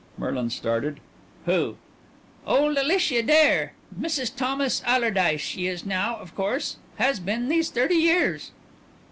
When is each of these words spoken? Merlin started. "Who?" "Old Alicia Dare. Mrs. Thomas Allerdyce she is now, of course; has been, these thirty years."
Merlin 0.17 0.49
started. 0.49 0.99
"Who?" 1.45 1.77
"Old 2.47 2.75
Alicia 2.75 3.21
Dare. 3.21 3.73
Mrs. 3.95 4.35
Thomas 4.35 4.81
Allerdyce 4.83 5.41
she 5.41 5.67
is 5.67 5.85
now, 5.85 6.15
of 6.15 6.33
course; 6.33 6.77
has 6.95 7.19
been, 7.19 7.49
these 7.49 7.69
thirty 7.69 7.97
years." 7.97 8.49